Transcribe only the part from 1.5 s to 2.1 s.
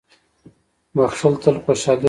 خوشالي راوړي.